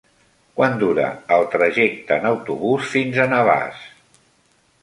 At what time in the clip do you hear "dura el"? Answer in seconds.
0.83-1.45